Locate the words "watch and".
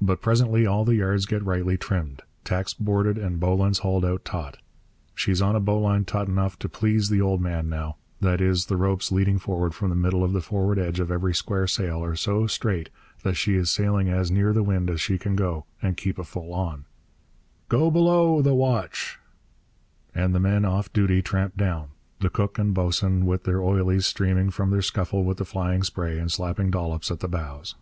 18.54-20.36